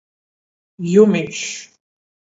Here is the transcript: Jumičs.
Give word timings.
Jumičs. 0.93 1.47